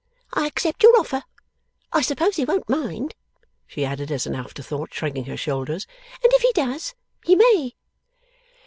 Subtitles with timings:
[0.33, 1.23] I accept your offer.
[1.93, 3.13] I suppose He won't mind,'
[3.67, 5.85] she added as an afterthought, shrugging her shoulders;
[6.23, 7.75] 'and if he does, he may!